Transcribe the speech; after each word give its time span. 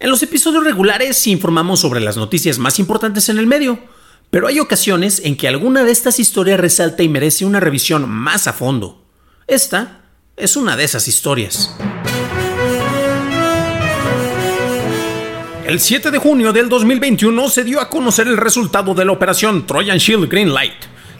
En 0.00 0.10
los 0.10 0.22
episodios 0.22 0.64
regulares 0.64 1.26
informamos 1.28 1.80
sobre 1.80 2.00
las 2.00 2.16
noticias 2.16 2.58
más 2.58 2.78
importantes 2.78 3.28
en 3.28 3.38
el 3.38 3.46
medio, 3.46 3.78
pero 4.30 4.48
hay 4.48 4.58
ocasiones 4.58 5.22
en 5.24 5.36
que 5.36 5.46
alguna 5.46 5.84
de 5.84 5.92
estas 5.92 6.18
historias 6.18 6.58
resalta 6.58 7.04
y 7.04 7.08
merece 7.08 7.44
una 7.44 7.60
revisión 7.60 8.08
más 8.10 8.48
a 8.48 8.52
fondo. 8.52 9.04
Esta 9.46 10.00
es 10.36 10.56
una 10.56 10.76
de 10.76 10.84
esas 10.84 11.06
historias. 11.06 11.76
El 15.64 15.78
7 15.80 16.10
de 16.10 16.18
junio 16.18 16.52
del 16.52 16.68
2021 16.68 17.48
se 17.48 17.64
dio 17.64 17.80
a 17.80 17.88
conocer 17.88 18.26
el 18.26 18.36
resultado 18.36 18.94
de 18.94 19.04
la 19.04 19.12
operación 19.12 19.64
Trojan 19.66 19.98
Shield 19.98 20.28
Greenlight. 20.28 20.74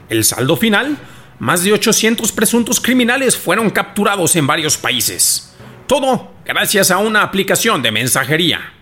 El 0.09 0.25
saldo 0.25 0.56
final, 0.56 0.98
más 1.38 1.62
de 1.62 1.72
800 1.72 2.33
presuntos 2.33 2.81
criminales 2.81 3.36
fueron 3.36 3.70
capturados 3.70 4.34
en 4.36 4.47
varios 4.47 4.77
países. 4.77 5.55
Todo 5.86 6.34
gracias 6.45 6.91
a 6.91 6.98
una 6.98 7.23
aplicación 7.23 7.83
de 7.83 7.92
mensajería. 7.92 8.73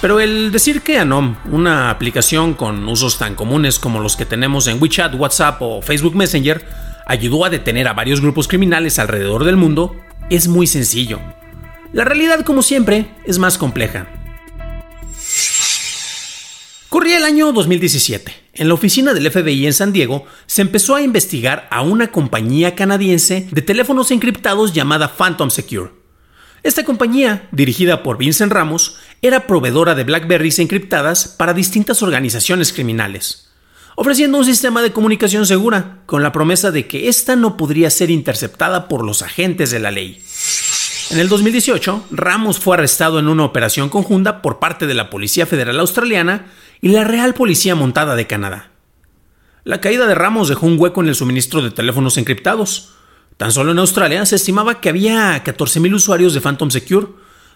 Pero 0.00 0.20
el 0.20 0.52
decir 0.52 0.82
que 0.82 0.98
Anom, 0.98 1.36
una 1.50 1.88
aplicación 1.90 2.54
con 2.54 2.86
usos 2.88 3.18
tan 3.18 3.34
comunes 3.34 3.78
como 3.78 4.00
los 4.00 4.16
que 4.16 4.26
tenemos 4.26 4.66
en 4.66 4.80
WeChat, 4.80 5.14
WhatsApp 5.14 5.62
o 5.62 5.80
Facebook 5.80 6.14
Messenger, 6.14 6.62
ayudó 7.06 7.44
a 7.44 7.50
detener 7.50 7.88
a 7.88 7.94
varios 7.94 8.20
grupos 8.20 8.46
criminales 8.46 8.98
alrededor 8.98 9.44
del 9.44 9.56
mundo, 9.56 9.96
es 10.28 10.48
muy 10.48 10.66
sencillo. 10.66 11.20
La 11.92 12.04
realidad, 12.04 12.40
como 12.44 12.62
siempre, 12.62 13.06
es 13.24 13.38
más 13.38 13.56
compleja. 13.56 14.06
Corría 16.94 17.16
el 17.16 17.24
año 17.24 17.50
2017. 17.50 18.32
En 18.52 18.68
la 18.68 18.74
oficina 18.74 19.14
del 19.14 19.28
FBI 19.28 19.66
en 19.66 19.72
San 19.72 19.92
Diego 19.92 20.26
se 20.46 20.62
empezó 20.62 20.94
a 20.94 21.02
investigar 21.02 21.66
a 21.72 21.82
una 21.82 22.12
compañía 22.12 22.76
canadiense 22.76 23.48
de 23.50 23.62
teléfonos 23.62 24.12
encriptados 24.12 24.72
llamada 24.72 25.08
Phantom 25.08 25.50
Secure. 25.50 25.90
Esta 26.62 26.84
compañía, 26.84 27.48
dirigida 27.50 28.04
por 28.04 28.16
Vincent 28.16 28.52
Ramos, 28.52 28.98
era 29.22 29.48
proveedora 29.48 29.96
de 29.96 30.04
Blackberries 30.04 30.60
encriptadas 30.60 31.26
para 31.26 31.52
distintas 31.52 32.00
organizaciones 32.00 32.72
criminales, 32.72 33.50
ofreciendo 33.96 34.38
un 34.38 34.44
sistema 34.44 34.80
de 34.80 34.92
comunicación 34.92 35.46
segura, 35.46 35.98
con 36.06 36.22
la 36.22 36.30
promesa 36.30 36.70
de 36.70 36.86
que 36.86 37.08
ésta 37.08 37.34
no 37.34 37.56
podría 37.56 37.90
ser 37.90 38.12
interceptada 38.12 38.86
por 38.86 39.04
los 39.04 39.20
agentes 39.22 39.72
de 39.72 39.80
la 39.80 39.90
ley. 39.90 40.22
En 41.10 41.18
el 41.18 41.28
2018, 41.28 42.06
Ramos 42.12 42.60
fue 42.60 42.76
arrestado 42.76 43.18
en 43.18 43.26
una 43.26 43.44
operación 43.44 43.88
conjunta 43.88 44.40
por 44.40 44.60
parte 44.60 44.86
de 44.86 44.94
la 44.94 45.10
Policía 45.10 45.44
Federal 45.44 45.80
Australiana 45.80 46.46
y 46.84 46.90
la 46.90 47.02
Real 47.02 47.32
Policía 47.32 47.74
Montada 47.74 48.14
de 48.14 48.26
Canadá. 48.26 48.68
La 49.64 49.80
caída 49.80 50.06
de 50.06 50.14
Ramos 50.14 50.50
dejó 50.50 50.66
un 50.66 50.78
hueco 50.78 51.00
en 51.00 51.08
el 51.08 51.14
suministro 51.14 51.62
de 51.62 51.70
teléfonos 51.70 52.18
encriptados. 52.18 52.90
Tan 53.38 53.52
solo 53.52 53.72
en 53.72 53.78
Australia 53.78 54.26
se 54.26 54.36
estimaba 54.36 54.82
que 54.82 54.90
había 54.90 55.42
14.000 55.42 55.94
usuarios 55.94 56.34
de 56.34 56.42
Phantom 56.42 56.70
Secure, 56.70 57.06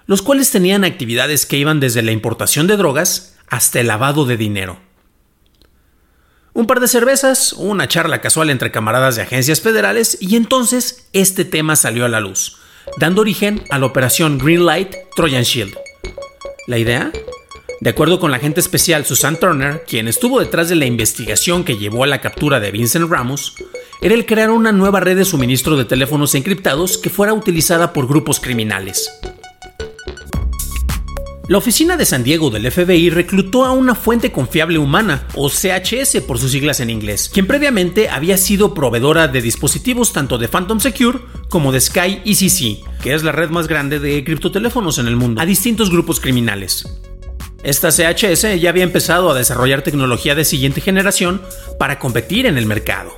los 0.06 0.22
cuales 0.22 0.50
tenían 0.50 0.83
actividades 0.83 1.44
que 1.44 1.59
iban 1.59 1.78
desde 1.78 2.00
la 2.00 2.12
importación 2.12 2.66
de 2.69 2.78
drogas 2.78 3.37
hasta 3.49 3.81
el 3.81 3.89
lavado 3.89 4.25
de 4.25 4.39
dinero. 4.39 4.81
Un 6.55 6.66
par 6.66 6.81
de 6.81 6.89
cervezas, 6.89 7.53
una 7.53 7.87
charla 7.87 8.22
casual 8.22 8.49
entre 8.49 8.72
camaradas 8.72 9.16
de 9.16 9.22
agencias 9.25 9.60
federales 9.60 10.16
y 10.22 10.37
entonces 10.37 11.06
este 11.12 11.45
tema 11.45 11.77
salió 11.77 12.06
a 12.06 12.09
la 12.09 12.21
luz 12.21 12.56
dando 12.97 13.21
origen 13.21 13.62
a 13.69 13.78
la 13.78 13.84
operación 13.84 14.39
Greenlight 14.39 14.97
Trojan 15.15 15.43
Shield. 15.43 15.77
La 16.66 16.78
idea, 16.78 17.12
de 17.81 17.91
acuerdo 17.91 18.19
con 18.19 18.31
la 18.31 18.39
agente 18.39 18.61
especial 18.61 19.05
Susan 19.05 19.39
Turner, 19.39 19.84
quien 19.87 20.09
estuvo 20.09 20.41
detrás 20.41 20.69
de 20.69 20.75
la 20.75 20.87
investigación 20.87 21.65
que 21.65 21.77
llevó 21.77 22.03
a 22.03 22.09
la 22.09 22.21
captura 22.21 22.59
de 22.59 22.72
Vincent 22.72 23.09
Ramos, 23.09 23.55
era 24.00 24.15
el 24.15 24.27
crear 24.27 24.50
una 24.50 24.72
nueva 24.72 25.00
red 25.00 25.16
de 25.16 25.25
suministro 25.25 25.77
de 25.77 25.84
teléfonos 25.84 26.34
encriptados 26.34 26.99
que 26.99 27.11
fuera 27.11 27.33
utilizada 27.33 27.93
por 27.93 28.09
grupos 28.09 28.41
criminales. 28.41 29.11
La 31.49 31.56
oficina 31.56 31.97
de 31.97 32.05
San 32.05 32.25
Diego 32.25 32.50
del 32.50 32.71
FBI 32.71 33.09
reclutó 33.09 33.65
a 33.65 33.72
una 33.72 33.95
fuente 33.95 34.31
confiable 34.31 34.78
humana, 34.78 35.27
o 35.34 35.49
CHS 35.49 36.21
por 36.27 36.39
sus 36.39 36.53
siglas 36.53 36.81
en 36.81 36.91
inglés, 36.91 37.31
quien 37.33 37.47
previamente 37.47 38.10
había 38.10 38.37
sido 38.37 38.75
proveedora 38.75 39.28
de 39.28 39.41
dispositivos 39.41 40.12
tanto 40.12 40.37
de 40.37 40.49
Phantom 40.49 40.78
Secure 40.78 41.21
como 41.49 41.72
de 41.72 41.81
Sky 41.81 42.21
ECC, 42.27 42.84
que 43.00 43.15
es 43.15 43.22
la 43.22 43.33
red 43.33 43.49
más 43.49 43.66
grande 43.66 43.99
de 43.99 44.22
criptoteléfonos 44.25 44.99
en 44.99 45.06
el 45.06 45.16
mundo, 45.16 45.41
a 45.41 45.47
distintos 45.47 45.91
grupos 45.91 46.21
criminales. 46.21 46.84
Esta 47.62 47.91
CHS 47.91 48.60
ya 48.60 48.70
había 48.70 48.84
empezado 48.84 49.30
a 49.30 49.34
desarrollar 49.34 49.82
tecnología 49.82 50.34
de 50.34 50.44
siguiente 50.44 50.80
generación 50.80 51.42
para 51.78 51.98
competir 51.98 52.46
en 52.46 52.56
el 52.56 52.66
mercado. 52.66 53.14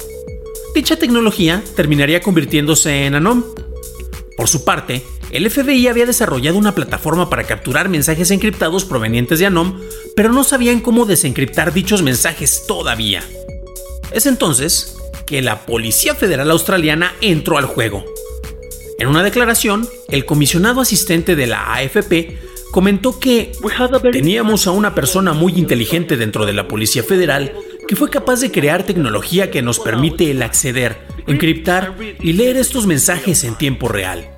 Dicha 0.74 0.96
tecnología 0.96 1.62
terminaría 1.76 2.20
convirtiéndose 2.20 3.04
en 3.06 3.16
Anom. 3.16 3.44
Por 4.36 4.48
su 4.48 4.64
parte, 4.64 5.02
el 5.30 5.48
FBI 5.50 5.88
había 5.88 6.06
desarrollado 6.06 6.56
una 6.56 6.74
plataforma 6.74 7.28
para 7.28 7.44
capturar 7.44 7.88
mensajes 7.88 8.30
encriptados 8.30 8.84
provenientes 8.84 9.38
de 9.38 9.46
Anom, 9.46 9.80
pero 10.16 10.32
no 10.32 10.42
sabían 10.42 10.80
cómo 10.80 11.04
desencriptar 11.04 11.72
dichos 11.72 12.02
mensajes 12.02 12.64
todavía. 12.66 13.22
Es 14.10 14.26
entonces 14.26 14.96
que 15.26 15.42
la 15.42 15.66
Policía 15.66 16.14
Federal 16.14 16.50
Australiana 16.50 17.14
entró 17.20 17.58
al 17.58 17.66
juego. 17.66 18.04
En 18.98 19.08
una 19.08 19.22
declaración, 19.22 19.88
el 20.08 20.24
comisionado 20.24 20.80
asistente 20.80 21.36
de 21.36 21.46
la 21.46 21.74
AFP 21.74 22.38
comentó 22.70 23.18
que 23.18 23.52
teníamos 24.12 24.66
a 24.66 24.72
una 24.72 24.94
persona 24.94 25.32
muy 25.32 25.52
inteligente 25.54 26.16
dentro 26.16 26.46
de 26.46 26.52
la 26.52 26.68
Policía 26.68 27.02
Federal 27.02 27.52
que 27.88 27.96
fue 27.96 28.10
capaz 28.10 28.40
de 28.40 28.52
crear 28.52 28.84
tecnología 28.84 29.50
que 29.50 29.62
nos 29.62 29.80
permite 29.80 30.30
el 30.30 30.42
acceder, 30.42 31.06
encriptar 31.26 31.96
y 32.20 32.32
leer 32.34 32.56
estos 32.56 32.86
mensajes 32.86 33.42
en 33.44 33.56
tiempo 33.56 33.88
real. 33.88 34.30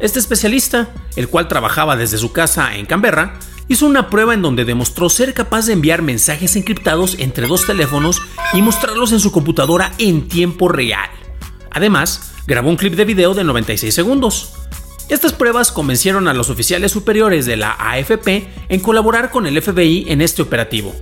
Este 0.00 0.18
especialista, 0.18 0.92
el 1.14 1.28
cual 1.28 1.48
trabajaba 1.48 1.96
desde 1.96 2.18
su 2.18 2.32
casa 2.32 2.74
en 2.74 2.84
Canberra, 2.86 3.38
hizo 3.68 3.86
una 3.86 4.10
prueba 4.10 4.34
en 4.34 4.42
donde 4.42 4.64
demostró 4.64 5.08
ser 5.08 5.34
capaz 5.34 5.66
de 5.66 5.72
enviar 5.72 6.02
mensajes 6.02 6.56
encriptados 6.56 7.16
entre 7.18 7.46
dos 7.46 7.66
teléfonos 7.66 8.20
y 8.52 8.62
mostrarlos 8.62 9.12
en 9.12 9.20
su 9.20 9.32
computadora 9.32 9.92
en 9.98 10.28
tiempo 10.28 10.68
real. 10.68 11.08
Además, 11.70 12.32
grabó 12.46 12.70
un 12.70 12.76
clip 12.76 12.94
de 12.94 13.04
video 13.04 13.34
de 13.34 13.44
96 13.44 13.94
segundos. 13.94 14.52
Estas 15.08 15.32
pruebas 15.32 15.70
convencieron 15.70 16.26
a 16.26 16.34
los 16.34 16.50
oficiales 16.50 16.92
superiores 16.92 17.46
de 17.46 17.56
la 17.56 17.76
AFP 17.78 18.48
en 18.68 18.80
colaborar 18.80 19.30
con 19.30 19.46
el 19.46 19.60
FBI 19.60 20.06
en 20.08 20.20
este 20.20 20.42
operativo. 20.42 20.94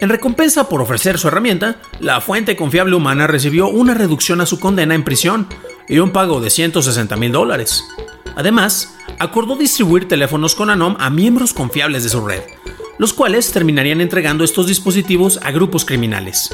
En 0.00 0.08
recompensa 0.08 0.68
por 0.68 0.80
ofrecer 0.80 1.18
su 1.18 1.28
herramienta, 1.28 1.76
la 2.00 2.20
fuente 2.20 2.56
confiable 2.56 2.94
humana 2.94 3.26
recibió 3.26 3.68
una 3.68 3.94
reducción 3.94 4.40
a 4.40 4.46
su 4.46 4.58
condena 4.60 4.94
en 4.94 5.04
prisión, 5.04 5.48
y 5.88 5.98
un 5.98 6.10
pago 6.10 6.40
de 6.40 6.50
160 6.50 7.16
mil 7.16 7.32
dólares. 7.32 7.84
Además, 8.36 8.94
acordó 9.18 9.56
distribuir 9.56 10.06
teléfonos 10.06 10.54
con 10.54 10.70
Anom 10.70 10.96
a 10.98 11.10
miembros 11.10 11.52
confiables 11.52 12.04
de 12.04 12.10
su 12.10 12.24
red, 12.24 12.42
los 12.98 13.12
cuales 13.12 13.50
terminarían 13.52 14.00
entregando 14.00 14.44
estos 14.44 14.66
dispositivos 14.66 15.40
a 15.42 15.50
grupos 15.50 15.84
criminales. 15.84 16.50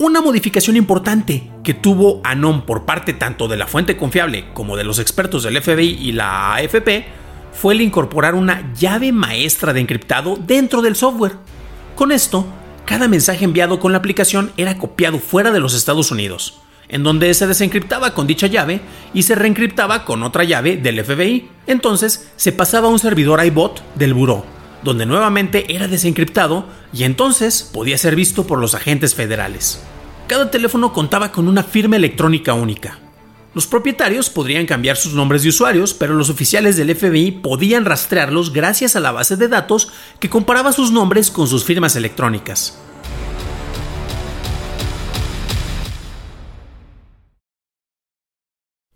Una 0.00 0.22
modificación 0.22 0.78
importante 0.78 1.50
que 1.62 1.74
tuvo 1.74 2.22
Anom 2.24 2.62
por 2.62 2.86
parte 2.86 3.12
tanto 3.12 3.48
de 3.48 3.58
la 3.58 3.66
fuente 3.66 3.98
confiable 3.98 4.46
como 4.54 4.78
de 4.78 4.82
los 4.82 4.98
expertos 4.98 5.42
del 5.42 5.60
FBI 5.60 5.98
y 6.00 6.12
la 6.12 6.54
AFP 6.54 7.04
fue 7.52 7.74
el 7.74 7.82
incorporar 7.82 8.34
una 8.34 8.72
llave 8.72 9.12
maestra 9.12 9.74
de 9.74 9.80
encriptado 9.80 10.38
dentro 10.40 10.80
del 10.80 10.96
software. 10.96 11.34
Con 11.96 12.12
esto, 12.12 12.46
cada 12.86 13.08
mensaje 13.08 13.44
enviado 13.44 13.78
con 13.78 13.92
la 13.92 13.98
aplicación 13.98 14.52
era 14.56 14.78
copiado 14.78 15.18
fuera 15.18 15.50
de 15.50 15.60
los 15.60 15.74
Estados 15.74 16.10
Unidos 16.10 16.62
en 16.88 17.02
donde 17.02 17.34
se 17.34 17.46
desencriptaba 17.46 18.14
con 18.14 18.26
dicha 18.26 18.46
llave 18.46 18.80
y 19.12 19.24
se 19.24 19.34
reencriptaba 19.34 20.06
con 20.06 20.22
otra 20.22 20.44
llave 20.44 20.78
del 20.78 21.04
FBI. 21.04 21.48
Entonces 21.66 22.32
se 22.36 22.52
pasaba 22.52 22.88
a 22.88 22.90
un 22.90 22.98
servidor 22.98 23.44
iBot 23.44 23.82
del 23.96 24.14
buró, 24.14 24.44
donde 24.82 25.06
nuevamente 25.06 25.74
era 25.74 25.88
desencriptado 25.88 26.66
y 26.92 27.04
entonces 27.04 27.62
podía 27.62 27.98
ser 27.98 28.16
visto 28.16 28.46
por 28.46 28.58
los 28.58 28.74
agentes 28.74 29.14
federales. 29.14 29.82
Cada 30.26 30.50
teléfono 30.50 30.92
contaba 30.92 31.32
con 31.32 31.48
una 31.48 31.62
firma 31.62 31.96
electrónica 31.96 32.54
única. 32.54 32.98
Los 33.52 33.66
propietarios 33.66 34.30
podrían 34.30 34.64
cambiar 34.64 34.96
sus 34.96 35.12
nombres 35.12 35.42
de 35.42 35.48
usuarios, 35.48 35.92
pero 35.92 36.14
los 36.14 36.30
oficiales 36.30 36.76
del 36.76 36.94
FBI 36.94 37.32
podían 37.42 37.84
rastrearlos 37.84 38.52
gracias 38.52 38.94
a 38.94 39.00
la 39.00 39.10
base 39.10 39.36
de 39.36 39.48
datos 39.48 39.90
que 40.20 40.30
comparaba 40.30 40.72
sus 40.72 40.92
nombres 40.92 41.32
con 41.32 41.48
sus 41.48 41.64
firmas 41.64 41.96
electrónicas. 41.96 42.78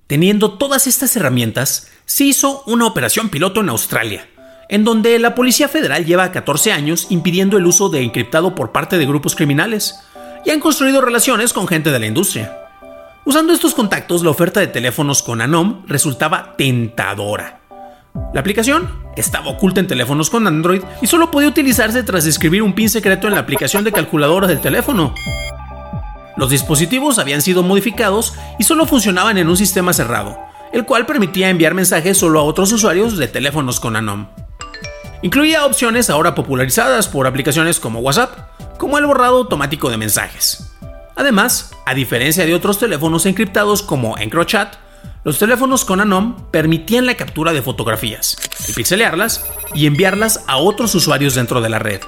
Teniendo 0.06 0.52
todas 0.52 0.86
estas 0.86 1.16
herramientas, 1.16 1.88
se 2.04 2.24
hizo 2.24 2.62
una 2.66 2.86
operación 2.86 3.30
piloto 3.30 3.62
en 3.62 3.70
Australia, 3.70 4.28
en 4.68 4.84
donde 4.84 5.18
la 5.18 5.34
Policía 5.34 5.68
Federal 5.68 6.04
lleva 6.04 6.32
14 6.32 6.72
años 6.72 7.06
impidiendo 7.10 7.56
el 7.56 7.66
uso 7.66 7.88
de 7.88 8.02
encriptado 8.02 8.54
por 8.54 8.72
parte 8.72 8.98
de 8.98 9.06
grupos 9.06 9.34
criminales 9.34 10.00
y 10.44 10.50
han 10.50 10.60
construido 10.60 11.00
relaciones 11.00 11.52
con 11.52 11.66
gente 11.66 11.90
de 11.90 11.98
la 11.98 12.06
industria. 12.06 12.58
Usando 13.24 13.52
estos 13.52 13.74
contactos, 13.74 14.22
la 14.22 14.30
oferta 14.30 14.60
de 14.60 14.66
teléfonos 14.66 15.22
con 15.22 15.40
Anom 15.40 15.84
resultaba 15.86 16.54
tentadora. 16.56 17.60
La 18.32 18.40
aplicación 18.40 18.88
estaba 19.16 19.48
oculta 19.48 19.80
en 19.80 19.86
teléfonos 19.86 20.30
con 20.30 20.46
Android 20.46 20.82
y 21.00 21.06
solo 21.06 21.30
podía 21.30 21.48
utilizarse 21.48 22.02
tras 22.02 22.26
escribir 22.26 22.62
un 22.62 22.74
pin 22.74 22.90
secreto 22.90 23.26
en 23.26 23.34
la 23.34 23.40
aplicación 23.40 23.82
de 23.82 23.92
calculadora 23.92 24.46
del 24.46 24.60
teléfono. 24.60 25.14
Los 26.36 26.50
dispositivos 26.50 27.18
habían 27.18 27.42
sido 27.42 27.62
modificados 27.62 28.34
y 28.58 28.64
solo 28.64 28.86
funcionaban 28.86 29.38
en 29.38 29.48
un 29.48 29.56
sistema 29.56 29.92
cerrado, 29.92 30.38
el 30.72 30.84
cual 30.84 31.06
permitía 31.06 31.48
enviar 31.48 31.74
mensajes 31.74 32.18
solo 32.18 32.40
a 32.40 32.44
otros 32.44 32.72
usuarios 32.72 33.16
de 33.16 33.28
teléfonos 33.28 33.80
con 33.80 33.96
Anom. 33.96 34.26
Incluía 35.24 35.64
opciones 35.64 36.10
ahora 36.10 36.34
popularizadas 36.34 37.08
por 37.08 37.26
aplicaciones 37.26 37.80
como 37.80 38.00
WhatsApp, 38.00 38.40
como 38.76 38.98
el 38.98 39.06
borrado 39.06 39.38
automático 39.38 39.88
de 39.88 39.96
mensajes. 39.96 40.70
Además, 41.16 41.70
a 41.86 41.94
diferencia 41.94 42.44
de 42.44 42.54
otros 42.54 42.78
teléfonos 42.78 43.24
encriptados 43.24 43.82
como 43.82 44.18
EncroChat, 44.18 44.74
los 45.24 45.38
teléfonos 45.38 45.86
con 45.86 46.02
Anom 46.02 46.50
permitían 46.50 47.06
la 47.06 47.14
captura 47.14 47.54
de 47.54 47.62
fotografías, 47.62 48.36
pixelearlas 48.76 49.46
y 49.74 49.86
enviarlas 49.86 50.44
a 50.46 50.58
otros 50.58 50.94
usuarios 50.94 51.34
dentro 51.34 51.62
de 51.62 51.70
la 51.70 51.78
red. 51.78 52.02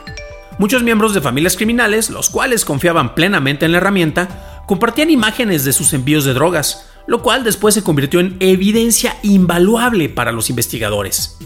Muchos 0.59 0.83
miembros 0.83 1.15
de 1.15 1.23
familias 1.23 1.57
criminales, 1.57 2.11
los 2.11 2.29
cuales 2.29 2.67
confiaban 2.67 3.15
plenamente 3.15 3.65
en 3.65 3.73
la 3.73 3.79
herramienta, 3.79 4.63
compartían 4.67 5.09
imágenes 5.09 5.65
de 5.65 5.73
sus 5.73 5.95
envíos 5.95 6.27
de 6.27 6.35
drogas, 6.35 6.85
lo 7.07 7.23
cual 7.23 7.45
después 7.45 7.75
se 7.75 7.83
convirtió 7.83 8.21
en 8.21 8.37
evidencia 8.41 9.17
invaluable 9.23 10.11
para 10.11 10.33
los 10.33 10.51
investigadores. 10.51 11.39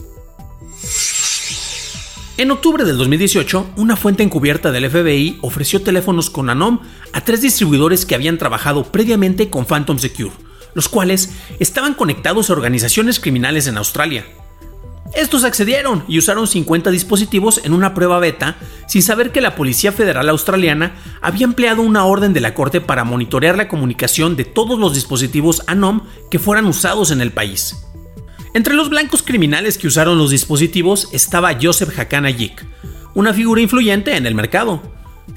En 2.40 2.50
octubre 2.50 2.86
del 2.86 2.96
2018, 2.96 3.72
una 3.76 3.96
fuente 3.96 4.22
encubierta 4.22 4.72
del 4.72 4.90
FBI 4.90 5.40
ofreció 5.42 5.82
teléfonos 5.82 6.30
con 6.30 6.48
Anom 6.48 6.80
a 7.12 7.20
tres 7.22 7.42
distribuidores 7.42 8.06
que 8.06 8.14
habían 8.14 8.38
trabajado 8.38 8.84
previamente 8.84 9.50
con 9.50 9.66
Phantom 9.66 9.98
Secure, 9.98 10.32
los 10.72 10.88
cuales 10.88 11.34
estaban 11.58 11.92
conectados 11.92 12.48
a 12.48 12.54
organizaciones 12.54 13.20
criminales 13.20 13.66
en 13.66 13.76
Australia. 13.76 14.24
Estos 15.14 15.44
accedieron 15.44 16.02
y 16.08 16.16
usaron 16.16 16.46
50 16.46 16.90
dispositivos 16.90 17.60
en 17.62 17.74
una 17.74 17.92
prueba 17.92 18.18
beta 18.20 18.56
sin 18.88 19.02
saber 19.02 19.32
que 19.32 19.42
la 19.42 19.54
Policía 19.54 19.92
Federal 19.92 20.26
Australiana 20.30 20.94
había 21.20 21.44
empleado 21.44 21.82
una 21.82 22.06
orden 22.06 22.32
de 22.32 22.40
la 22.40 22.54
Corte 22.54 22.80
para 22.80 23.04
monitorear 23.04 23.58
la 23.58 23.68
comunicación 23.68 24.36
de 24.36 24.46
todos 24.46 24.78
los 24.78 24.94
dispositivos 24.94 25.62
ANOM 25.66 26.06
que 26.30 26.38
fueran 26.38 26.64
usados 26.64 27.10
en 27.10 27.20
el 27.20 27.32
país. 27.32 27.76
Entre 28.52 28.74
los 28.74 28.90
blancos 28.90 29.22
criminales 29.22 29.78
que 29.78 29.86
usaron 29.86 30.18
los 30.18 30.30
dispositivos 30.30 31.08
estaba 31.12 31.56
Joseph 31.60 31.96
Hakana 31.96 32.30
Yik, 32.30 32.64
una 33.14 33.32
figura 33.32 33.60
influyente 33.60 34.16
en 34.16 34.26
el 34.26 34.34
mercado. 34.34 34.82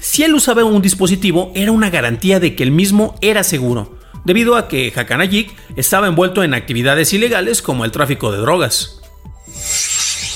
Si 0.00 0.24
él 0.24 0.34
usaba 0.34 0.64
un 0.64 0.82
dispositivo 0.82 1.52
era 1.54 1.70
una 1.70 1.90
garantía 1.90 2.40
de 2.40 2.56
que 2.56 2.64
el 2.64 2.72
mismo 2.72 3.14
era 3.20 3.44
seguro, 3.44 3.96
debido 4.24 4.56
a 4.56 4.66
que 4.66 4.92
Hakana 4.94 5.26
Yik 5.26 5.54
estaba 5.76 6.08
envuelto 6.08 6.42
en 6.42 6.54
actividades 6.54 7.12
ilegales 7.12 7.62
como 7.62 7.84
el 7.84 7.92
tráfico 7.92 8.32
de 8.32 8.38
drogas. 8.38 9.00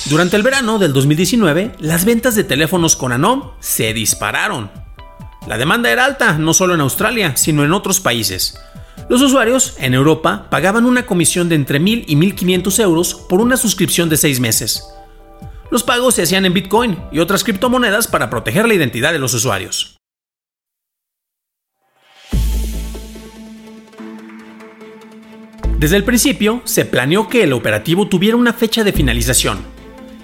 Durante 0.08 0.36
el 0.36 0.44
verano 0.44 0.78
del 0.78 0.92
2019, 0.92 1.72
las 1.80 2.04
ventas 2.04 2.36
de 2.36 2.44
teléfonos 2.44 2.94
con 2.94 3.10
Anom 3.10 3.50
se 3.58 3.92
dispararon. 3.92 4.70
La 5.48 5.58
demanda 5.58 5.90
era 5.90 6.04
alta, 6.04 6.38
no 6.38 6.54
solo 6.54 6.74
en 6.74 6.80
Australia, 6.80 7.36
sino 7.36 7.64
en 7.64 7.72
otros 7.72 8.00
países. 8.00 8.56
Los 9.08 9.22
usuarios 9.22 9.74
en 9.78 9.94
Europa 9.94 10.48
pagaban 10.50 10.84
una 10.84 11.06
comisión 11.06 11.48
de 11.48 11.54
entre 11.54 11.80
1.000 11.80 12.04
y 12.06 12.16
1.500 12.16 12.82
euros 12.82 13.14
por 13.14 13.40
una 13.40 13.56
suscripción 13.56 14.10
de 14.10 14.18
6 14.18 14.38
meses. 14.38 14.84
Los 15.70 15.82
pagos 15.82 16.14
se 16.14 16.22
hacían 16.22 16.44
en 16.44 16.52
Bitcoin 16.52 16.98
y 17.10 17.20
otras 17.20 17.42
criptomonedas 17.42 18.06
para 18.06 18.28
proteger 18.28 18.68
la 18.68 18.74
identidad 18.74 19.12
de 19.12 19.18
los 19.18 19.32
usuarios. 19.32 19.96
Desde 25.78 25.96
el 25.96 26.04
principio, 26.04 26.60
se 26.64 26.84
planeó 26.84 27.28
que 27.28 27.44
el 27.44 27.54
operativo 27.54 28.08
tuviera 28.08 28.36
una 28.36 28.52
fecha 28.52 28.84
de 28.84 28.92
finalización, 28.92 29.60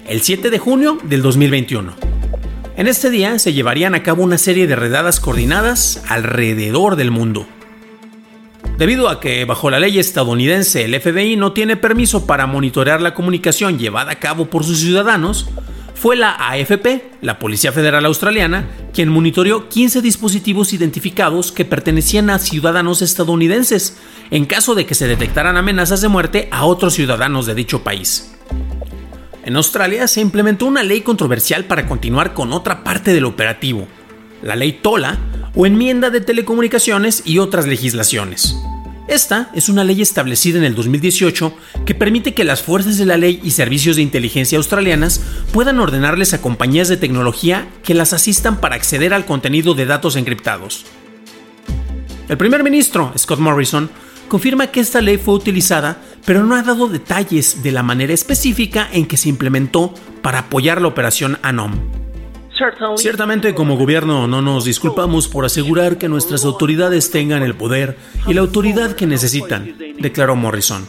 el 0.07 0.21
7 0.21 0.51
de 0.51 0.59
junio 0.59 0.99
del 1.03 1.23
2021. 1.23 1.95
En 2.75 2.87
este 2.87 3.09
día 3.09 3.39
se 3.39 3.53
llevarían 3.53 3.95
a 3.95 4.03
cabo 4.03 4.21
una 4.21 4.37
serie 4.37 4.67
de 4.67 4.75
redadas 4.75 5.19
coordinadas 5.19 6.03
alrededor 6.07 6.97
del 6.97 7.09
mundo. 7.09 7.47
Debido 8.77 9.07
a 9.07 9.19
que 9.19 9.45
bajo 9.45 9.69
la 9.69 9.79
ley 9.79 9.99
estadounidense 9.99 10.83
el 10.83 10.99
FBI 10.99 11.37
no 11.37 11.53
tiene 11.53 11.77
permiso 11.77 12.27
para 12.27 12.45
monitorear 12.45 13.01
la 13.01 13.13
comunicación 13.13 13.79
llevada 13.79 14.11
a 14.11 14.19
cabo 14.19 14.49
por 14.49 14.65
sus 14.65 14.79
ciudadanos, 14.79 15.47
fue 15.95 16.17
la 16.17 16.31
AFP, 16.31 17.11
la 17.21 17.39
Policía 17.39 17.71
Federal 17.71 18.05
Australiana, 18.05 18.67
quien 18.93 19.09
monitoreó 19.09 19.69
15 19.69 20.01
dispositivos 20.01 20.73
identificados 20.73 21.53
que 21.53 21.63
pertenecían 21.63 22.29
a 22.29 22.37
ciudadanos 22.37 23.01
estadounidenses, 23.01 23.97
en 24.29 24.45
caso 24.45 24.75
de 24.75 24.85
que 24.85 24.93
se 24.93 25.07
detectaran 25.07 25.55
amenazas 25.55 26.01
de 26.01 26.09
muerte 26.09 26.49
a 26.51 26.65
otros 26.65 26.93
ciudadanos 26.95 27.45
de 27.45 27.55
dicho 27.55 27.81
país. 27.81 28.35
En 29.45 29.55
Australia 29.55 30.07
se 30.07 30.21
implementó 30.21 30.65
una 30.65 30.83
ley 30.83 31.01
controversial 31.01 31.63
para 31.65 31.87
continuar 31.87 32.33
con 32.33 32.51
otra 32.51 32.83
parte 32.83 33.13
del 33.13 33.25
operativo, 33.25 33.87
la 34.41 34.55
ley 34.55 34.73
TOLA 34.73 35.17
o 35.55 35.65
enmienda 35.65 36.09
de 36.09 36.21
telecomunicaciones 36.21 37.23
y 37.25 37.39
otras 37.39 37.65
legislaciones. 37.65 38.55
Esta 39.07 39.51
es 39.53 39.69
una 39.69 39.83
ley 39.83 40.01
establecida 40.01 40.57
en 40.57 40.63
el 40.63 40.73
2018 40.73 41.53
que 41.85 41.93
permite 41.93 42.33
que 42.33 42.43
las 42.43 42.63
fuerzas 42.63 42.97
de 42.97 43.05
la 43.05 43.17
ley 43.17 43.39
y 43.43 43.51
servicios 43.51 43.95
de 43.95 44.01
inteligencia 44.01 44.57
australianas 44.57 45.21
puedan 45.53 45.79
ordenarles 45.79 46.33
a 46.33 46.41
compañías 46.41 46.87
de 46.87 46.97
tecnología 46.97 47.67
que 47.83 47.93
las 47.93 48.13
asistan 48.13 48.59
para 48.59 48.75
acceder 48.75 49.13
al 49.13 49.25
contenido 49.25 49.75
de 49.75 49.85
datos 49.85 50.15
encriptados. 50.15 50.85
El 52.27 52.37
primer 52.37 52.63
ministro, 52.63 53.13
Scott 53.15 53.39
Morrison, 53.39 53.91
confirma 54.27 54.67
que 54.67 54.79
esta 54.79 55.01
ley 55.01 55.17
fue 55.17 55.35
utilizada, 55.35 56.01
pero 56.25 56.43
no 56.43 56.55
ha 56.55 56.63
dado 56.63 56.87
detalles 56.87 57.61
de 57.61 57.71
la 57.71 57.83
manera 57.83 58.13
específica 58.13 58.89
en 58.91 59.05
que 59.05 59.17
se 59.17 59.29
implementó 59.29 59.93
para 60.23 60.39
apoyar 60.39 60.81
la 60.81 60.87
operación 60.87 61.37
ANOM. 61.43 62.04
Ciertamente 62.95 63.53
como 63.53 63.77
gobierno 63.77 64.27
no 64.27 64.41
nos 64.41 64.65
disculpamos 64.65 65.27
por 65.27 65.45
asegurar 65.45 65.97
que 65.97 66.07
nuestras 66.07 66.45
autoridades 66.45 67.11
tengan 67.11 67.43
el 67.43 67.55
poder 67.55 67.97
y 68.27 68.33
la 68.33 68.41
autoridad 68.41 68.95
que 68.95 69.07
necesitan, 69.07 69.75
declaró 69.99 70.35
Morrison. 70.35 70.87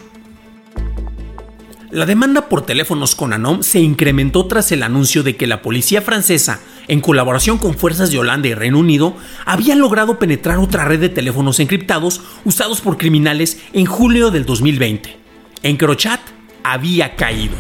La 1.91 2.05
demanda 2.05 2.49
por 2.49 2.67
teléfonos 2.67 3.15
con 3.15 3.33
ANOM 3.33 3.63
se 3.63 3.81
incrementó 3.81 4.47
tras 4.47 4.71
el 4.71 4.83
anuncio 4.83 5.23
de 5.23 5.37
que 5.37 5.47
la 5.47 5.63
policía 5.63 6.03
francesa, 6.03 6.61
en 6.89 7.01
colaboración 7.01 7.59
con 7.59 7.75
fuerzas 7.75 8.11
de 8.11 8.19
Holanda 8.19 8.49
y 8.49 8.55
Reino 8.55 8.79
Unido, 8.79 9.17
había 9.45 9.75
logrado 9.75 10.19
penetrar 10.19 10.59
otra 10.59 10.85
red 10.85 11.01
de 11.01 11.09
teléfonos 11.09 11.59
encriptados 11.59 12.21
usados 12.45 12.81
por 12.81 12.99
criminales 12.99 13.61
en 13.73 13.87
julio 13.87 14.31
del 14.31 14.45
2020. 14.45 15.17
Encrochat 15.63 16.21
había 16.63 17.17
caído. 17.17 17.55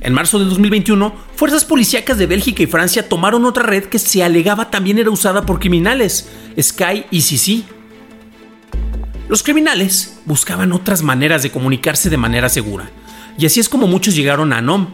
En 0.00 0.12
marzo 0.12 0.38
del 0.38 0.48
2021, 0.48 1.14
fuerzas 1.36 1.64
policíacas 1.64 2.18
de 2.18 2.26
Bélgica 2.26 2.62
y 2.62 2.66
Francia 2.66 3.08
tomaron 3.08 3.44
otra 3.44 3.64
red 3.64 3.84
que 3.84 3.98
se 3.98 4.22
alegaba 4.22 4.70
también 4.70 4.98
era 4.98 5.10
usada 5.10 5.44
por 5.46 5.58
criminales, 5.58 6.28
Sky 6.60 7.06
y 7.10 7.22
CC. 7.22 7.62
Los 9.28 9.42
criminales 9.42 10.18
buscaban 10.26 10.72
otras 10.72 11.02
maneras 11.02 11.42
de 11.42 11.50
comunicarse 11.50 12.10
de 12.10 12.16
manera 12.16 12.48
segura 12.48 12.90
y 13.38 13.46
así 13.46 13.60
es 13.60 13.68
como 13.68 13.86
muchos 13.86 14.14
llegaron 14.14 14.52
a 14.52 14.60
NOM. 14.60 14.88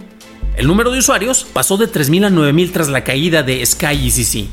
El 0.56 0.66
número 0.66 0.90
de 0.90 0.99
usuarios 0.99 1.47
pasó 1.52 1.76
de 1.76 1.90
3.000 1.90 2.26
a 2.26 2.30
9.000 2.30 2.73
tras 2.73 2.88
la 2.88 3.04
caída 3.04 3.42
de 3.42 3.64
Sky 3.64 3.94
y 3.94 4.11
CC. 4.11 4.49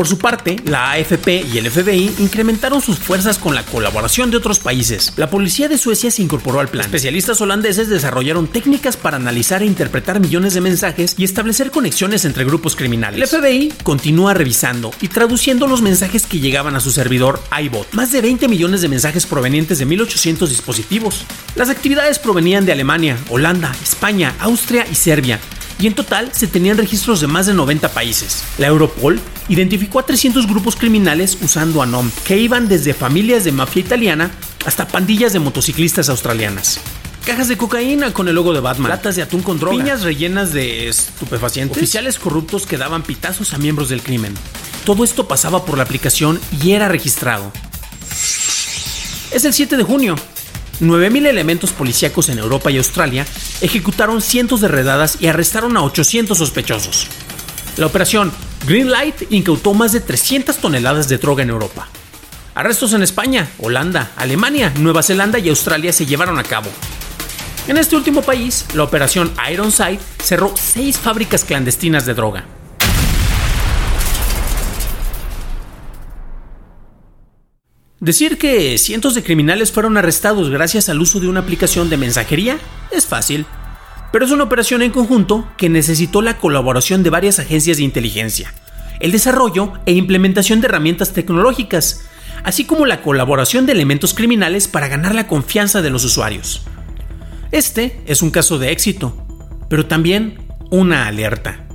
Por 0.00 0.08
su 0.08 0.16
parte, 0.16 0.56
la 0.64 0.92
AFP 0.92 1.44
y 1.52 1.58
el 1.58 1.70
FBI 1.70 2.14
incrementaron 2.20 2.80
sus 2.80 2.98
fuerzas 2.98 3.36
con 3.36 3.54
la 3.54 3.66
colaboración 3.66 4.30
de 4.30 4.38
otros 4.38 4.58
países. 4.58 5.12
La 5.18 5.28
policía 5.28 5.68
de 5.68 5.76
Suecia 5.76 6.10
se 6.10 6.22
incorporó 6.22 6.58
al 6.58 6.68
plan. 6.68 6.86
Especialistas 6.86 7.42
holandeses 7.42 7.90
desarrollaron 7.90 8.48
técnicas 8.48 8.96
para 8.96 9.18
analizar 9.18 9.60
e 9.60 9.66
interpretar 9.66 10.18
millones 10.18 10.54
de 10.54 10.62
mensajes 10.62 11.16
y 11.18 11.24
establecer 11.24 11.70
conexiones 11.70 12.24
entre 12.24 12.46
grupos 12.46 12.76
criminales. 12.76 13.20
El 13.20 13.40
FBI 13.40 13.74
continúa 13.82 14.32
revisando 14.32 14.90
y 15.02 15.08
traduciendo 15.08 15.66
los 15.66 15.82
mensajes 15.82 16.24
que 16.24 16.40
llegaban 16.40 16.76
a 16.76 16.80
su 16.80 16.92
servidor 16.92 17.38
iBot. 17.64 17.92
Más 17.92 18.10
de 18.10 18.22
20 18.22 18.48
millones 18.48 18.80
de 18.80 18.88
mensajes 18.88 19.26
provenientes 19.26 19.80
de 19.80 19.84
1800 19.84 20.48
dispositivos. 20.48 21.26
Las 21.56 21.68
actividades 21.68 22.18
provenían 22.18 22.64
de 22.64 22.72
Alemania, 22.72 23.18
Holanda, 23.28 23.76
España, 23.82 24.34
Austria 24.38 24.86
y 24.90 24.94
Serbia 24.94 25.40
y 25.80 25.86
en 25.86 25.94
total 25.94 26.30
se 26.32 26.46
tenían 26.46 26.76
registros 26.76 27.20
de 27.20 27.26
más 27.26 27.46
de 27.46 27.54
90 27.54 27.88
países. 27.90 28.44
La 28.58 28.66
Europol 28.66 29.18
identificó 29.48 29.98
a 29.98 30.06
300 30.06 30.46
grupos 30.46 30.76
criminales 30.76 31.38
usando 31.40 31.82
ANOM, 31.82 32.10
que 32.24 32.38
iban 32.38 32.68
desde 32.68 32.92
familias 32.92 33.44
de 33.44 33.52
mafia 33.52 33.80
italiana 33.80 34.30
hasta 34.66 34.86
pandillas 34.86 35.32
de 35.32 35.40
motociclistas 35.40 36.08
australianas. 36.08 36.80
Cajas 37.24 37.48
de 37.48 37.56
cocaína 37.56 38.12
con 38.12 38.28
el 38.28 38.34
logo 38.34 38.52
de 38.52 38.60
Batman, 38.60 38.90
latas 38.90 39.16
de 39.16 39.22
atún 39.22 39.42
con 39.42 39.58
droga, 39.58 39.76
piñas 39.76 40.02
rellenas 40.02 40.52
de 40.52 40.88
estupefacientes, 40.88 41.76
oficiales 41.76 42.18
corruptos 42.18 42.66
que 42.66 42.78
daban 42.78 43.02
pitazos 43.02 43.52
a 43.54 43.58
miembros 43.58 43.88
del 43.88 44.02
crimen. 44.02 44.34
Todo 44.84 45.04
esto 45.04 45.28
pasaba 45.28 45.64
por 45.64 45.76
la 45.76 45.84
aplicación 45.84 46.40
y 46.62 46.72
era 46.72 46.88
registrado. 46.88 47.52
Es 49.30 49.44
el 49.44 49.52
7 49.52 49.76
de 49.76 49.82
junio, 49.84 50.16
9.000 50.80 51.26
elementos 51.26 51.72
policíacos 51.72 52.28
en 52.28 52.38
Europa 52.38 52.70
y 52.70 52.78
Australia 52.78 53.26
ejecutaron 53.60 54.22
cientos 54.22 54.60
de 54.60 54.68
redadas 54.68 55.18
y 55.20 55.26
arrestaron 55.26 55.76
a 55.76 55.82
800 55.82 56.36
sospechosos. 56.36 57.06
La 57.76 57.86
operación 57.86 58.32
Greenlight 58.66 59.30
incautó 59.30 59.74
más 59.74 59.92
de 59.92 60.00
300 60.00 60.56
toneladas 60.56 61.08
de 61.08 61.18
droga 61.18 61.42
en 61.42 61.50
Europa. 61.50 61.88
Arrestos 62.54 62.92
en 62.92 63.02
España, 63.02 63.48
Holanda, 63.58 64.10
Alemania, 64.16 64.72
Nueva 64.76 65.02
Zelanda 65.02 65.38
y 65.38 65.48
Australia 65.48 65.92
se 65.92 66.06
llevaron 66.06 66.38
a 66.38 66.42
cabo. 66.42 66.68
En 67.68 67.76
este 67.76 67.96
último 67.96 68.22
país, 68.22 68.66
la 68.74 68.82
operación 68.82 69.32
Ironside 69.50 70.00
cerró 70.22 70.52
seis 70.56 70.98
fábricas 70.98 71.44
clandestinas 71.44 72.06
de 72.06 72.14
droga. 72.14 72.44
Decir 78.00 78.38
que 78.38 78.78
cientos 78.78 79.14
de 79.14 79.22
criminales 79.22 79.72
fueron 79.72 79.98
arrestados 79.98 80.48
gracias 80.48 80.88
al 80.88 81.02
uso 81.02 81.20
de 81.20 81.28
una 81.28 81.40
aplicación 81.40 81.90
de 81.90 81.98
mensajería 81.98 82.58
es 82.90 83.06
fácil, 83.06 83.44
pero 84.10 84.24
es 84.24 84.30
una 84.30 84.44
operación 84.44 84.80
en 84.80 84.90
conjunto 84.90 85.46
que 85.58 85.68
necesitó 85.68 86.22
la 86.22 86.38
colaboración 86.38 87.02
de 87.02 87.10
varias 87.10 87.38
agencias 87.38 87.76
de 87.76 87.82
inteligencia, 87.82 88.54
el 89.00 89.12
desarrollo 89.12 89.74
e 89.84 89.92
implementación 89.92 90.62
de 90.62 90.68
herramientas 90.68 91.12
tecnológicas, 91.12 92.00
así 92.42 92.64
como 92.64 92.86
la 92.86 93.02
colaboración 93.02 93.66
de 93.66 93.72
elementos 93.72 94.14
criminales 94.14 94.66
para 94.66 94.88
ganar 94.88 95.14
la 95.14 95.26
confianza 95.26 95.82
de 95.82 95.90
los 95.90 96.02
usuarios. 96.02 96.62
Este 97.52 98.00
es 98.06 98.22
un 98.22 98.30
caso 98.30 98.58
de 98.58 98.72
éxito, 98.72 99.14
pero 99.68 99.84
también 99.84 100.38
una 100.70 101.06
alerta. 101.06 101.68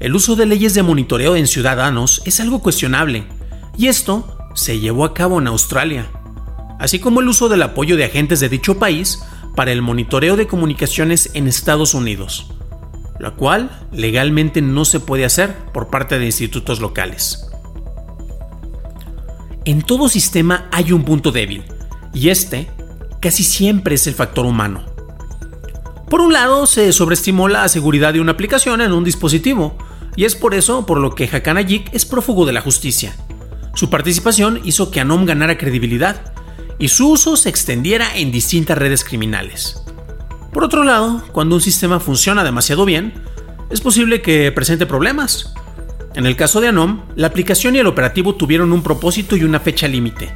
El 0.00 0.16
uso 0.16 0.34
de 0.34 0.46
leyes 0.46 0.74
de 0.74 0.82
monitoreo 0.82 1.36
en 1.36 1.46
ciudadanos 1.46 2.22
es 2.24 2.40
algo 2.40 2.60
cuestionable, 2.60 3.24
y 3.78 3.86
esto 3.86 4.41
se 4.54 4.78
llevó 4.78 5.04
a 5.04 5.14
cabo 5.14 5.38
en 5.40 5.46
Australia, 5.46 6.10
así 6.78 6.98
como 6.98 7.20
el 7.20 7.28
uso 7.28 7.48
del 7.48 7.62
apoyo 7.62 7.96
de 7.96 8.04
agentes 8.04 8.40
de 8.40 8.48
dicho 8.48 8.78
país 8.78 9.22
para 9.54 9.72
el 9.72 9.82
monitoreo 9.82 10.36
de 10.36 10.46
comunicaciones 10.46 11.30
en 11.34 11.46
Estados 11.46 11.94
Unidos, 11.94 12.50
lo 13.18 13.36
cual 13.36 13.70
legalmente 13.92 14.62
no 14.62 14.84
se 14.84 15.00
puede 15.00 15.24
hacer 15.24 15.56
por 15.72 15.88
parte 15.88 16.18
de 16.18 16.26
institutos 16.26 16.80
locales. 16.80 17.48
En 19.64 19.82
todo 19.82 20.08
sistema 20.08 20.68
hay 20.72 20.92
un 20.92 21.04
punto 21.04 21.30
débil, 21.30 21.64
y 22.12 22.30
este 22.30 22.68
casi 23.20 23.44
siempre 23.44 23.94
es 23.94 24.06
el 24.06 24.14
factor 24.14 24.44
humano. 24.44 24.84
Por 26.10 26.20
un 26.20 26.32
lado, 26.32 26.66
se 26.66 26.92
sobreestimó 26.92 27.48
la 27.48 27.68
seguridad 27.68 28.12
de 28.12 28.20
una 28.20 28.32
aplicación 28.32 28.80
en 28.80 28.92
un 28.92 29.04
dispositivo, 29.04 29.78
y 30.16 30.24
es 30.24 30.34
por 30.34 30.54
eso 30.54 30.84
por 30.84 30.98
lo 30.98 31.14
que 31.14 31.24
Hakanajik 31.24 31.94
es 31.94 32.04
prófugo 32.04 32.44
de 32.44 32.52
la 32.52 32.60
justicia. 32.60 33.14
Su 33.74 33.90
participación 33.90 34.60
hizo 34.64 34.90
que 34.90 35.00
Anom 35.00 35.24
ganara 35.24 35.58
credibilidad 35.58 36.32
y 36.78 36.88
su 36.88 37.10
uso 37.10 37.36
se 37.36 37.48
extendiera 37.48 38.16
en 38.16 38.32
distintas 38.32 38.76
redes 38.76 39.04
criminales. 39.04 39.82
Por 40.52 40.64
otro 40.64 40.84
lado, 40.84 41.24
cuando 41.32 41.54
un 41.54 41.60
sistema 41.60 42.00
funciona 42.00 42.44
demasiado 42.44 42.84
bien, 42.84 43.14
es 43.70 43.80
posible 43.80 44.20
que 44.20 44.52
presente 44.52 44.84
problemas. 44.84 45.54
En 46.14 46.26
el 46.26 46.36
caso 46.36 46.60
de 46.60 46.68
Anom, 46.68 47.02
la 47.16 47.28
aplicación 47.28 47.74
y 47.74 47.78
el 47.78 47.86
operativo 47.86 48.34
tuvieron 48.34 48.72
un 48.72 48.82
propósito 48.82 49.34
y 49.34 49.44
una 49.44 49.60
fecha 49.60 49.88
límite, 49.88 50.34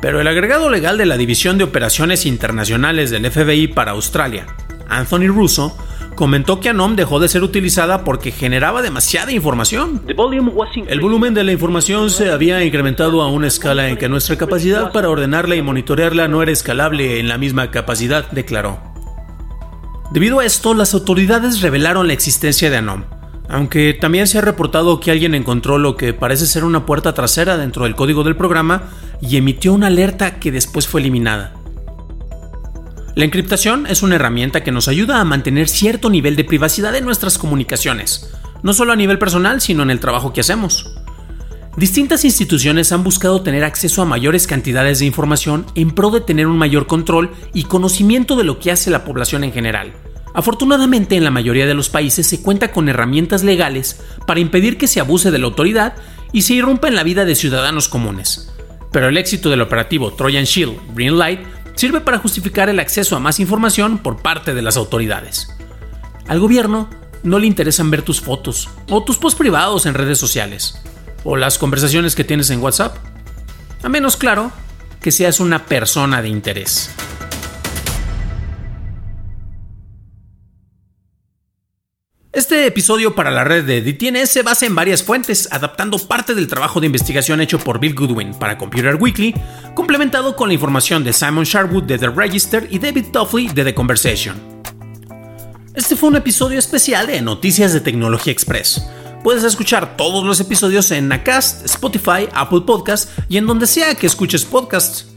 pero 0.00 0.20
el 0.20 0.28
agregado 0.28 0.70
legal 0.70 0.96
de 0.96 1.06
la 1.06 1.16
División 1.16 1.58
de 1.58 1.64
Operaciones 1.64 2.24
Internacionales 2.24 3.10
del 3.10 3.28
FBI 3.28 3.68
para 3.68 3.92
Australia, 3.92 4.46
Anthony 4.88 5.26
Russo, 5.26 5.76
comentó 6.18 6.58
que 6.58 6.68
Anom 6.68 6.96
dejó 6.96 7.20
de 7.20 7.28
ser 7.28 7.44
utilizada 7.44 8.02
porque 8.02 8.32
generaba 8.32 8.82
demasiada 8.82 9.30
información. 9.30 10.02
El 10.88 10.98
volumen 10.98 11.32
de 11.32 11.44
la 11.44 11.52
información 11.52 12.10
se 12.10 12.32
había 12.32 12.64
incrementado 12.64 13.22
a 13.22 13.30
una 13.30 13.46
escala 13.46 13.88
en 13.88 13.96
que 13.96 14.08
nuestra 14.08 14.36
capacidad 14.36 14.90
para 14.90 15.10
ordenarla 15.10 15.54
y 15.54 15.62
monitorearla 15.62 16.26
no 16.26 16.42
era 16.42 16.50
escalable 16.50 17.20
en 17.20 17.28
la 17.28 17.38
misma 17.38 17.70
capacidad, 17.70 18.28
declaró. 18.32 18.80
Debido 20.10 20.40
a 20.40 20.44
esto, 20.44 20.74
las 20.74 20.92
autoridades 20.92 21.60
revelaron 21.60 22.08
la 22.08 22.14
existencia 22.14 22.68
de 22.68 22.78
Anom, 22.78 23.04
aunque 23.48 23.94
también 23.94 24.26
se 24.26 24.38
ha 24.38 24.40
reportado 24.40 24.98
que 24.98 25.12
alguien 25.12 25.36
encontró 25.36 25.78
lo 25.78 25.96
que 25.96 26.14
parece 26.14 26.46
ser 26.46 26.64
una 26.64 26.84
puerta 26.84 27.14
trasera 27.14 27.56
dentro 27.56 27.84
del 27.84 27.94
código 27.94 28.24
del 28.24 28.34
programa 28.34 28.88
y 29.20 29.36
emitió 29.36 29.72
una 29.72 29.86
alerta 29.86 30.40
que 30.40 30.50
después 30.50 30.88
fue 30.88 31.00
eliminada. 31.00 31.57
La 33.18 33.24
encriptación 33.24 33.88
es 33.88 34.04
una 34.04 34.14
herramienta 34.14 34.62
que 34.62 34.70
nos 34.70 34.86
ayuda 34.86 35.20
a 35.20 35.24
mantener 35.24 35.68
cierto 35.68 36.08
nivel 36.08 36.36
de 36.36 36.44
privacidad 36.44 36.94
en 36.94 37.04
nuestras 37.04 37.36
comunicaciones, 37.36 38.30
no 38.62 38.72
solo 38.72 38.92
a 38.92 38.96
nivel 38.96 39.18
personal, 39.18 39.60
sino 39.60 39.82
en 39.82 39.90
el 39.90 39.98
trabajo 39.98 40.32
que 40.32 40.40
hacemos. 40.40 40.94
Distintas 41.76 42.24
instituciones 42.24 42.92
han 42.92 43.02
buscado 43.02 43.42
tener 43.42 43.64
acceso 43.64 44.02
a 44.02 44.04
mayores 44.04 44.46
cantidades 44.46 45.00
de 45.00 45.06
información 45.06 45.66
en 45.74 45.90
pro 45.90 46.12
de 46.12 46.20
tener 46.20 46.46
un 46.46 46.58
mayor 46.58 46.86
control 46.86 47.32
y 47.52 47.64
conocimiento 47.64 48.36
de 48.36 48.44
lo 48.44 48.60
que 48.60 48.70
hace 48.70 48.88
la 48.88 49.04
población 49.04 49.42
en 49.42 49.52
general. 49.52 49.94
Afortunadamente 50.32 51.16
en 51.16 51.24
la 51.24 51.32
mayoría 51.32 51.66
de 51.66 51.74
los 51.74 51.88
países 51.88 52.24
se 52.24 52.40
cuenta 52.40 52.70
con 52.70 52.88
herramientas 52.88 53.42
legales 53.42 54.00
para 54.28 54.38
impedir 54.38 54.78
que 54.78 54.86
se 54.86 55.00
abuse 55.00 55.32
de 55.32 55.38
la 55.40 55.46
autoridad 55.46 55.96
y 56.32 56.42
se 56.42 56.54
irrumpa 56.54 56.86
en 56.86 56.94
la 56.94 57.02
vida 57.02 57.24
de 57.24 57.34
ciudadanos 57.34 57.88
comunes. 57.88 58.54
Pero 58.92 59.08
el 59.08 59.18
éxito 59.18 59.50
del 59.50 59.60
operativo 59.60 60.12
Trojan 60.12 60.44
Shield 60.44 60.94
Greenlight 60.94 61.40
sirve 61.78 62.00
para 62.00 62.18
justificar 62.18 62.68
el 62.68 62.80
acceso 62.80 63.14
a 63.14 63.20
más 63.20 63.38
información 63.38 63.98
por 63.98 64.20
parte 64.20 64.52
de 64.52 64.62
las 64.62 64.76
autoridades. 64.76 65.54
Al 66.26 66.40
gobierno 66.40 66.90
no 67.22 67.38
le 67.38 67.46
interesan 67.46 67.88
ver 67.88 68.02
tus 68.02 68.20
fotos 68.20 68.68
o 68.90 69.04
tus 69.04 69.16
posts 69.16 69.38
privados 69.38 69.86
en 69.86 69.94
redes 69.94 70.18
sociales 70.18 70.82
o 71.22 71.36
las 71.36 71.56
conversaciones 71.56 72.16
que 72.16 72.24
tienes 72.24 72.50
en 72.50 72.60
WhatsApp, 72.60 72.96
a 73.84 73.88
menos 73.88 74.16
claro 74.16 74.50
que 75.00 75.12
seas 75.12 75.38
una 75.38 75.66
persona 75.66 76.20
de 76.20 76.28
interés. 76.28 76.90
Este 82.38 82.66
episodio 82.66 83.16
para 83.16 83.32
la 83.32 83.42
red 83.42 83.64
de 83.64 83.82
DTNS 83.82 84.30
se 84.30 84.42
basa 84.42 84.64
en 84.64 84.76
varias 84.76 85.02
fuentes, 85.02 85.48
adaptando 85.50 85.98
parte 85.98 86.36
del 86.36 86.46
trabajo 86.46 86.78
de 86.78 86.86
investigación 86.86 87.40
hecho 87.40 87.58
por 87.58 87.80
Bill 87.80 87.96
Goodwin 87.96 88.32
para 88.32 88.56
Computer 88.56 88.94
Weekly, 88.94 89.34
complementado 89.74 90.36
con 90.36 90.46
la 90.46 90.54
información 90.54 91.02
de 91.02 91.12
Simon 91.12 91.42
Sharwood 91.42 91.82
de 91.82 91.98
The 91.98 92.10
Register 92.10 92.68
y 92.70 92.78
David 92.78 93.06
Toffley 93.12 93.48
de 93.48 93.64
The 93.64 93.74
Conversation. 93.74 94.36
Este 95.74 95.96
fue 95.96 96.10
un 96.10 96.14
episodio 96.14 96.60
especial 96.60 97.08
de 97.08 97.20
Noticias 97.22 97.72
de 97.72 97.80
Tecnología 97.80 98.32
Express. 98.32 98.88
Puedes 99.24 99.42
escuchar 99.42 99.96
todos 99.96 100.24
los 100.24 100.38
episodios 100.38 100.92
en 100.92 101.10
Acast, 101.10 101.64
Spotify, 101.64 102.28
Apple 102.34 102.60
Podcasts 102.64 103.10
y 103.28 103.38
en 103.38 103.48
donde 103.48 103.66
sea 103.66 103.96
que 103.96 104.06
escuches 104.06 104.44
podcasts. 104.44 105.08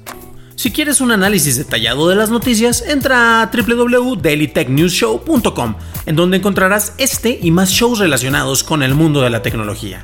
Si 0.61 0.69
quieres 0.69 1.01
un 1.01 1.11
análisis 1.11 1.57
detallado 1.57 2.07
de 2.07 2.15
las 2.15 2.29
noticias, 2.29 2.83
entra 2.87 3.41
a 3.41 3.49
www.dailytechnewsshow.com, 3.51 5.75
en 6.05 6.15
donde 6.15 6.37
encontrarás 6.37 6.93
este 6.99 7.39
y 7.41 7.49
más 7.49 7.71
shows 7.71 7.97
relacionados 7.97 8.63
con 8.63 8.83
el 8.83 8.93
mundo 8.93 9.21
de 9.21 9.31
la 9.31 9.41
tecnología. 9.41 10.03